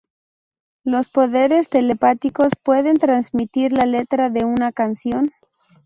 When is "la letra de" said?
3.71-4.45